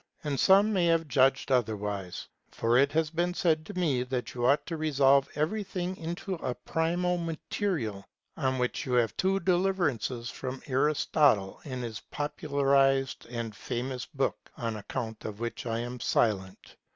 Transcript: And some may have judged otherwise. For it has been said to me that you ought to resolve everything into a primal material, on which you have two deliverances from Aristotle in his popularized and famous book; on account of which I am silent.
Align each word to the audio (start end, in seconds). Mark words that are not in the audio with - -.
And 0.23 0.39
some 0.39 0.73
may 0.73 0.87
have 0.87 1.07
judged 1.07 1.51
otherwise. 1.51 2.27
For 2.49 2.75
it 2.75 2.91
has 2.93 3.11
been 3.11 3.35
said 3.35 3.63
to 3.67 3.75
me 3.75 4.01
that 4.01 4.33
you 4.33 4.47
ought 4.47 4.65
to 4.65 4.75
resolve 4.75 5.29
everything 5.35 5.95
into 5.95 6.33
a 6.37 6.55
primal 6.55 7.19
material, 7.19 8.03
on 8.35 8.57
which 8.57 8.83
you 8.87 8.93
have 8.93 9.15
two 9.15 9.39
deliverances 9.39 10.31
from 10.31 10.63
Aristotle 10.65 11.59
in 11.65 11.83
his 11.83 11.99
popularized 11.99 13.27
and 13.27 13.55
famous 13.55 14.07
book; 14.07 14.49
on 14.57 14.75
account 14.75 15.23
of 15.23 15.39
which 15.39 15.67
I 15.67 15.77
am 15.81 15.99
silent. 15.99 16.77